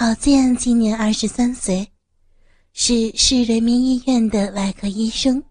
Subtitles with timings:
[0.00, 1.84] 郝建今年二十三岁，
[2.72, 5.42] 是市人民医院的外科医生。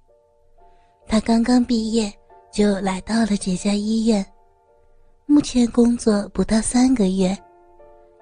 [1.06, 2.10] 他刚刚毕业
[2.50, 4.26] 就来到了这家医院，
[5.26, 7.38] 目前工作不到三个月。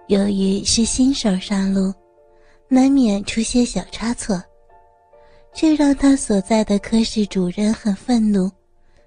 [0.07, 1.93] 由于是新手上路，
[2.69, 4.41] 难免出些小差错，
[5.53, 8.49] 这让他所在的科室主任很愤怒，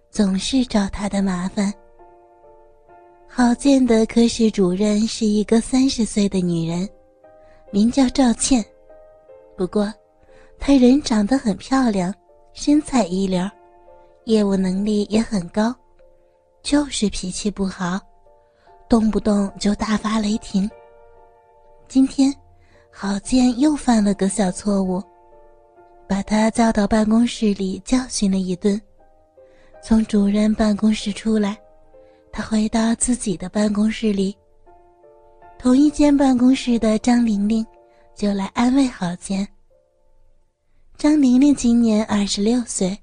[0.09, 1.75] 总是找他的麻烦。
[3.27, 6.89] 郝建的科室主任是一个三十岁的女人。
[7.71, 8.65] 名叫赵倩，
[9.57, 9.93] 不过，
[10.59, 12.15] 她人长得很漂亮，
[12.55, 13.43] 身材一流，
[14.25, 15.75] 业务能力也很高，
[16.63, 18.01] 就是脾气不好，
[18.89, 20.69] 动不动就大发雷霆。
[21.89, 22.35] 今天，
[22.91, 25.03] 郝建又犯了个小错误，
[26.09, 28.81] 把他叫到办公室里教训了一顿。
[29.83, 31.59] 从主任办公室出来，
[32.33, 34.35] 他回到自己的办公室里。
[35.59, 37.67] 同一间办公室的张玲玲
[38.15, 39.47] 就来安慰郝建。
[40.97, 42.97] 张玲玲今年二十六岁，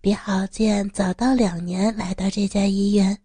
[0.00, 3.18] 比郝建早到两年来到这家医院，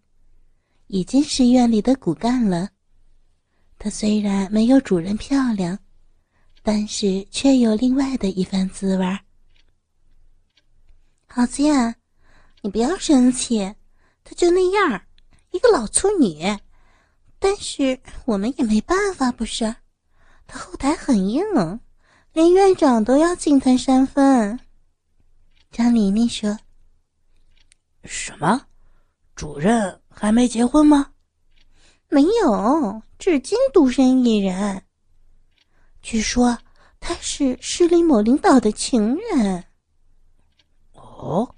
[0.88, 2.68] 已经是院里的骨干了。
[3.78, 5.78] 她虽然没有主任漂亮，
[6.64, 9.18] 但是却有另外的一番滋味。
[11.28, 11.94] 郝建，
[12.62, 13.72] 你不要生气，
[14.24, 15.00] 她就那样，
[15.52, 16.42] 一个老处女。
[17.38, 19.76] 但是我们也没办法，不是？
[20.46, 21.44] 他后台很硬，
[22.32, 24.58] 连院长都要敬他三分。
[25.70, 26.58] 张玲玲说
[28.04, 28.62] ：“什么？
[29.36, 31.12] 主任还没结婚吗
[32.08, 34.82] ？”“没有，至今独身一人。
[36.00, 36.58] 据说
[36.98, 39.64] 他是市里某领导的情人。
[40.94, 41.54] ”“哦，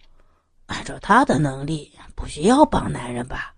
[0.67, 3.55] 按照他的能力，不需要帮男人吧？”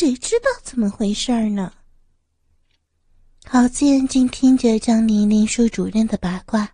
[0.00, 1.70] 谁知道怎么回事呢？
[3.44, 6.72] 郝建静听着张玲玲说主任的八卦，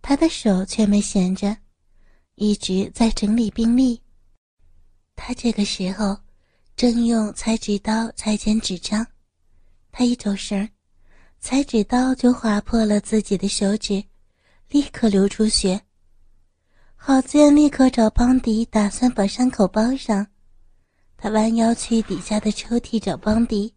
[0.00, 1.54] 他的手却没闲着，
[2.36, 4.00] 一直在整理病历。
[5.16, 6.18] 他这个时候
[6.76, 9.06] 正用裁纸刀裁剪纸张，
[9.92, 10.66] 他一走神，
[11.40, 14.02] 裁纸刀就划破了自己的手指，
[14.70, 15.78] 立刻流出血。
[16.96, 20.26] 郝建立刻找邦迪，打算把伤口包上。
[21.22, 23.74] 他弯腰去底下的抽屉找邦迪，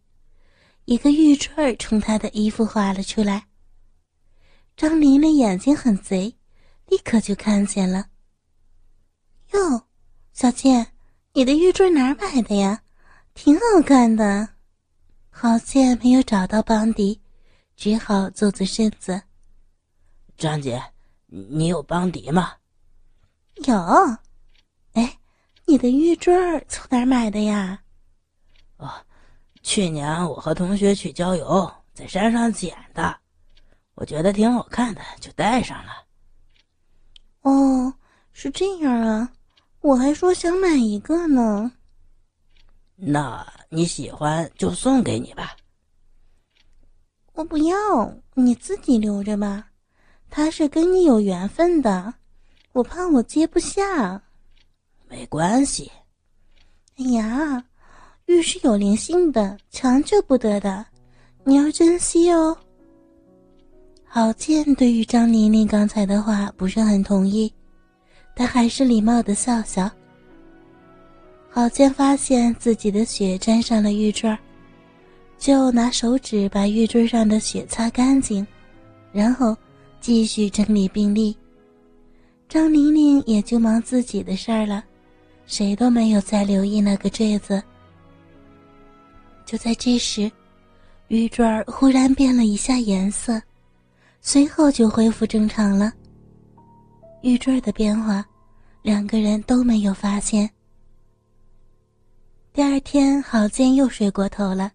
[0.86, 3.48] 一个玉坠从他的衣服滑了出来。
[4.74, 6.34] 张玲玲眼睛很贼，
[6.88, 8.06] 立刻就看见了。
[9.52, 9.82] 哟，
[10.32, 10.86] 小倩，
[11.34, 12.80] 你的玉坠哪儿买的呀？
[13.34, 14.48] 挺好看的。
[15.28, 17.20] 好倩没有找到邦迪，
[17.76, 19.20] 只好坐坐身子。
[20.38, 20.82] 张姐，
[21.26, 22.54] 你有邦迪吗？
[23.66, 23.74] 有。
[25.66, 25.74] 哎。
[25.74, 27.80] 你的玉坠儿从哪儿买的呀？
[28.76, 28.90] 哦，
[29.62, 33.16] 去年我和同学去郊游，在山上捡的，
[33.94, 35.92] 我觉得挺好看的，就戴上了。
[37.42, 37.92] 哦，
[38.32, 39.32] 是这样啊，
[39.80, 41.72] 我还说想买一个呢。
[42.96, 45.56] 那你喜欢就送给你吧。
[47.32, 49.70] 我不要，你自己留着吧，
[50.30, 52.14] 他是跟你有缘分的，
[52.72, 54.22] 我怕我接不下。
[55.14, 55.88] 没关系。
[56.98, 57.64] 哎呀，
[58.26, 60.84] 玉是有灵性的，强求不得的，
[61.44, 62.56] 你要珍惜哦。
[64.04, 67.52] 郝建对于张玲玲刚才的话不是很同意，
[68.34, 69.88] 但还是礼貌的笑笑。
[71.48, 74.36] 郝建发现自己的血沾上了玉坠
[75.38, 78.44] 就拿手指把玉坠上的血擦干净，
[79.12, 79.56] 然后
[80.00, 81.36] 继续整理病历。
[82.48, 84.84] 张玲玲也就忙自己的事儿了。
[85.46, 87.62] 谁都没有再留意那个坠子。
[89.44, 90.30] 就在这时，
[91.08, 93.40] 玉坠儿忽然变了一下颜色，
[94.20, 95.92] 随后就恢复正常了。
[97.22, 98.24] 玉坠儿的变化，
[98.82, 100.48] 两个人都没有发现。
[102.52, 104.70] 第二天，郝建又睡过头了。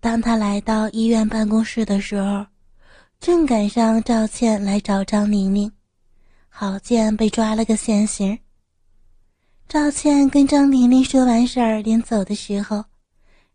[0.00, 2.44] 当他来到医院办公室的时候，
[3.20, 5.70] 正赶上赵倩来找张玲玲，
[6.48, 8.36] 郝建被抓了个现行。
[9.72, 12.84] 赵倩跟张玲玲说完事儿，临走的时候，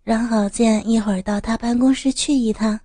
[0.04, 2.80] 让郝建一会儿到他办公室去一趟。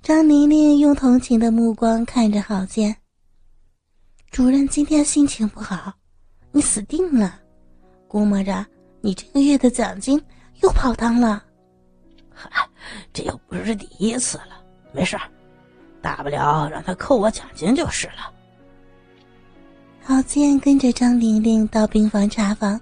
[0.00, 2.96] 张玲玲用同情的目光看着郝建。
[4.30, 5.92] 主任今天心情不好，
[6.52, 7.38] 你死定了，
[8.08, 8.64] 估摸着
[9.02, 10.18] 你这个月的奖金
[10.62, 11.44] 又泡汤了。
[12.32, 12.48] 嗨，
[13.12, 14.64] 这又不是第一次了，
[14.94, 15.30] 没事儿，
[16.00, 18.32] 大不了让他扣我奖金就是了。
[20.06, 22.78] 郝建跟着张玲玲到病房查房，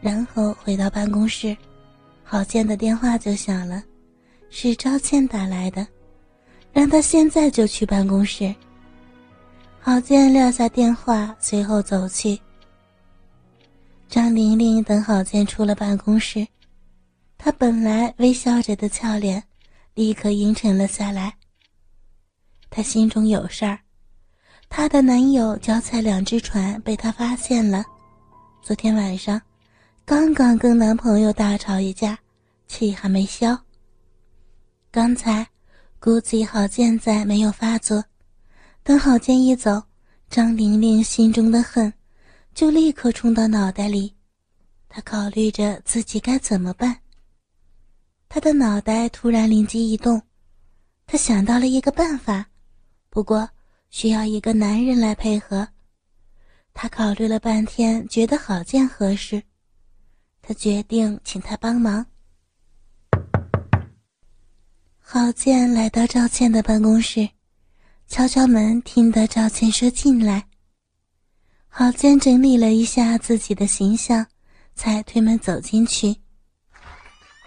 [0.00, 1.56] 然后回到办公室，
[2.22, 3.82] 郝建的电话就响了，
[4.48, 5.84] 是赵倩打来的，
[6.72, 8.54] 让他现在就去办公室。
[9.80, 12.38] 郝建撂下电话，随后走去。
[14.08, 16.46] 张玲玲等郝建出了办公室，
[17.36, 19.42] 她本来微笑着的俏脸，
[19.94, 21.34] 立刻阴沉了下来。
[22.70, 23.80] 她心中有事儿，
[24.68, 27.84] 她的男友脚踩两只船被她发现了，
[28.62, 29.40] 昨天晚上，
[30.04, 32.18] 刚刚跟男朋友大吵一架，
[32.66, 33.58] 气还没消。
[34.90, 35.46] 刚才，
[35.98, 38.04] 估计郝建在没有发作，
[38.82, 39.82] 等郝建一走，
[40.28, 41.92] 张玲玲心中的恨。
[42.54, 44.14] 就立刻冲到脑袋里，
[44.88, 47.00] 她考虑着自己该怎么办。
[48.30, 50.22] 他的脑袋突然灵机一动，
[51.06, 52.46] 他想到了一个办法，
[53.10, 53.46] 不过
[53.98, 55.66] 需要一个男人来配合。
[56.74, 59.42] 他考虑了半天，觉得郝建合适，
[60.42, 62.04] 他决定请他帮忙。
[64.98, 67.26] 郝建来到赵倩的办公室，
[68.06, 70.46] 敲敲门，听得赵倩说进来。
[71.66, 74.26] 郝建整理了一下自己的形象，
[74.74, 76.14] 才推门走进去。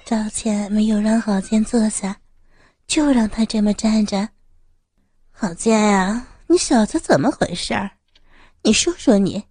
[0.03, 2.19] 赵倩没有让郝建坐下，
[2.87, 4.27] 就让他这么站着。
[5.29, 7.91] 郝建呀，你小子怎么回事儿？
[8.63, 9.43] 你说说你，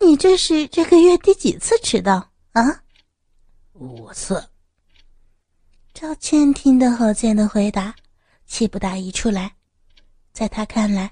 [0.00, 2.82] 你这是这个月第几次迟到啊？
[3.72, 4.40] 五次。
[5.92, 7.92] 赵倩听到郝建的回答，
[8.46, 9.50] 气不打一处来，
[10.32, 11.10] 在他看来。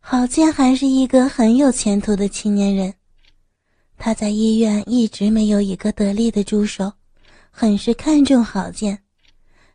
[0.00, 2.92] 郝建还是一个很有前途的青年人，
[3.96, 6.92] 他在医院一直没有一个得力的助手，
[7.48, 9.00] 很是看重郝建。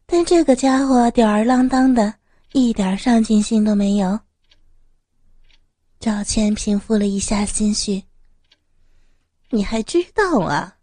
[0.06, 2.13] 但这个家伙吊儿郎当的，
[2.51, 4.19] 一点上进心都没有。
[6.03, 8.03] 赵倩平复了一下心绪。
[9.51, 10.75] 你还知道啊？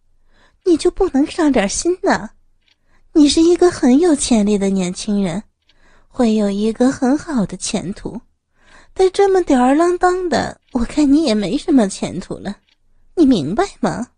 [0.65, 2.31] 你就不能上点心呢？
[3.13, 5.43] 你是一个很有潜力的年轻人，
[6.09, 8.19] 会有一个很好的前途。
[8.95, 12.57] 但这么吊儿郎当的，我看你也没什么前途了，
[13.15, 14.09] 你明白吗？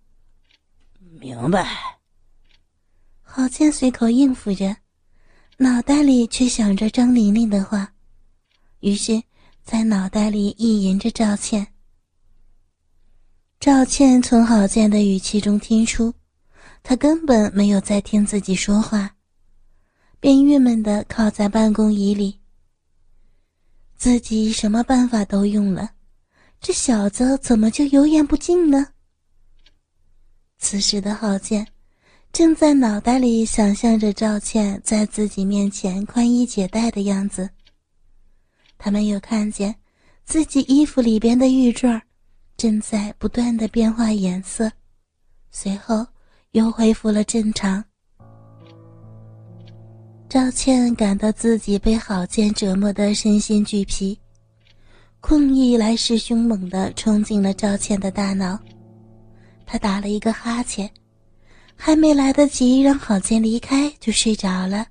[1.19, 1.99] 明白。
[3.23, 4.77] 郝建随口应付着，
[5.57, 7.93] 脑袋里却想着张玲玲的话，
[8.79, 9.21] 于是，
[9.63, 11.67] 在脑袋里意淫着赵倩。
[13.59, 16.13] 赵倩从郝建的语气中听出，
[16.83, 19.15] 他根本没有在听自己说话，
[20.19, 22.41] 便郁闷的靠在办公椅里。
[23.97, 25.93] 自己什么办法都用了，
[26.61, 28.89] 这小子怎么就油盐不进呢？
[30.59, 31.67] 此时的郝建
[32.33, 37.49] 正在脑袋里想象着赵倩在自己面前宽衣解带的样子。
[38.85, 39.73] 他们又看见
[40.25, 41.89] 自己衣服里边的玉坠
[42.57, 44.69] 正在不断的变化颜色，
[45.53, 46.05] 随后
[46.51, 47.85] 又恢复了正常。
[50.29, 54.19] 赵倩感到自己被郝建折磨得身心俱疲，
[55.21, 58.59] 困意来势凶猛地冲进了赵倩的大脑。
[59.65, 60.91] 她打了一个哈欠，
[61.77, 64.89] 还没来得及让郝建离开，就睡着了。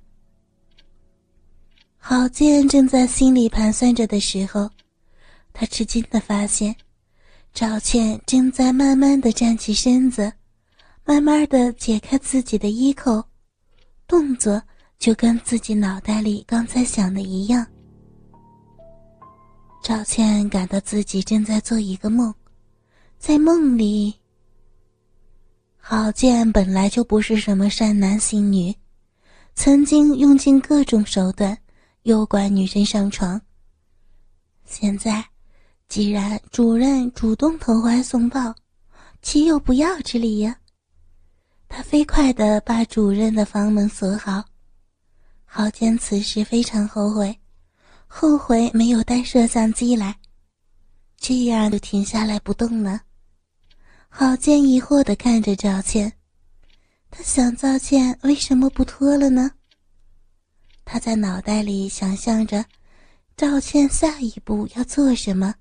[2.04, 4.68] 郝建正在心里盘算着的时候，
[5.52, 6.74] 他吃惊的发现，
[7.54, 10.32] 赵倩正在慢慢的站起身子，
[11.04, 13.24] 慢慢的解开自己的衣扣，
[14.08, 14.60] 动作。
[14.98, 17.66] 就跟自己脑袋里刚才想的一样，
[19.82, 22.32] 赵倩感到自己正在做一个梦，
[23.18, 24.14] 在梦里，
[25.76, 28.72] 郝建本来就不是什么善男信女，
[29.56, 31.58] 曾经用尽各种手段
[32.02, 33.40] 诱拐女生上床。
[34.64, 35.24] 现在，
[35.88, 38.54] 既然主任主动投怀送抱，
[39.20, 40.58] 岂有不要之理呀？
[41.68, 44.44] 他飞快地把主任的房门锁好。
[45.44, 47.38] 郝建此时非常后悔，
[48.08, 50.18] 后悔没有带摄像机来，
[51.18, 53.00] 这样就停下来不动了。
[54.08, 56.12] 郝建疑惑地看着赵倩，
[57.10, 59.52] 他想赵倩为什么不脱了呢？
[60.84, 62.64] 他在脑袋里想象着
[63.36, 65.54] 赵倩下一步要做什么。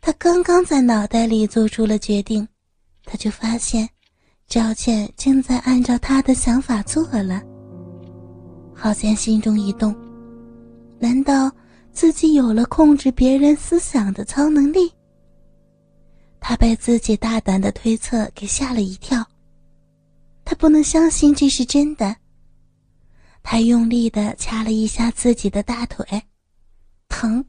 [0.00, 2.46] 他刚刚在脑袋里做出了决定，
[3.04, 3.88] 他就发现
[4.46, 7.42] 赵倩正在按照他的想法做了。
[8.74, 9.94] 郝建心中一动，
[10.98, 11.50] 难道
[11.92, 14.92] 自己有了控制别人思想的超能力？
[16.40, 19.24] 他被自己大胆的推测给吓了一跳，
[20.44, 22.14] 他不能相信这是真的。
[23.46, 26.22] 他用力的掐了一下自己的大腿，
[27.08, 27.44] 疼，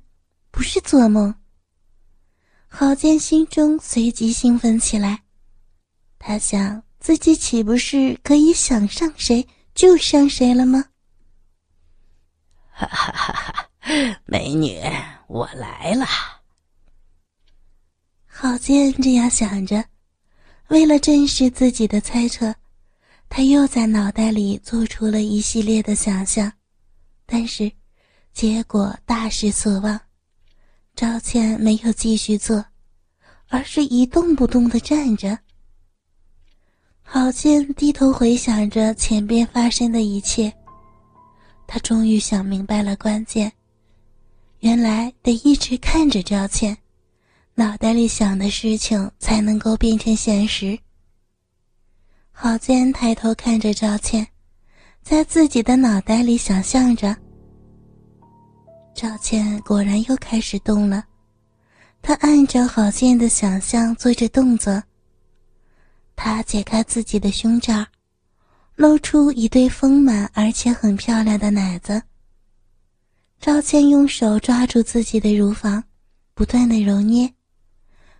[0.51, 1.33] 不是做梦。
[2.67, 5.23] 郝建心中随即兴奋起来，
[6.19, 10.83] 他想自己岂不是可以想上谁就上谁了吗？
[12.69, 13.69] 哈哈哈哈！
[14.25, 14.77] 美女，
[15.27, 16.05] 我来了。
[18.25, 19.85] 郝建这样想着，
[20.67, 22.53] 为了证实自己的猜测，
[23.29, 26.51] 他又在脑袋里做出了一系列的想象，
[27.25, 27.71] 但是
[28.33, 29.99] 结果大失所望。
[30.95, 32.65] 赵倩没有继续做，
[33.49, 35.37] 而是一动不动的站着。
[37.01, 40.53] 郝建低头回想着前边发生的一切，
[41.67, 43.51] 他终于想明白了关键，
[44.59, 46.77] 原来得一直看着赵倩。
[47.55, 50.79] 脑袋里想的事情才能够变成现实。
[52.37, 54.27] 郝建抬头看着赵倩，
[55.01, 57.15] 在自己的脑袋里想象着。
[58.93, 61.05] 赵倩果然又开始动了，
[62.01, 64.83] 她按照郝建的想象做着动作。
[66.13, 67.85] 她解开自己的胸罩，
[68.75, 72.03] 露出一对丰满而且很漂亮的奶子。
[73.39, 75.81] 赵倩用手抓住自己的乳房，
[76.33, 77.33] 不断的揉捏。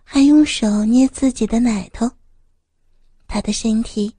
[0.02, 2.10] 还用手捏自己的奶头，
[3.36, 4.14] 他的身体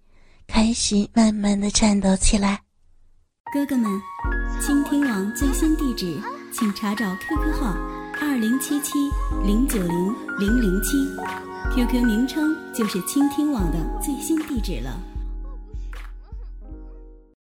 [0.46, 2.62] 开始慢慢的颤抖起来。
[3.52, 3.90] 哥哥们，
[4.62, 6.22] 倾听网最新地址，
[6.54, 7.76] 请查找 QQ 号
[8.22, 8.94] 二零七七
[9.44, 10.98] 零九零零零七
[11.74, 14.96] ，QQ 名称就是倾听网的最新地址了。